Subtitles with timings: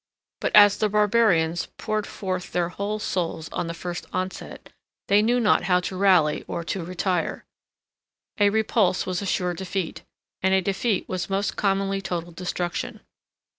[0.39, 4.69] But as the barbarians poured forth their whole souls on the first onset,
[5.09, 7.45] they knew not how to rally or to retire.
[8.39, 10.01] A repulse was a sure defeat;
[10.41, 13.01] and a defeat was most commonly total destruction.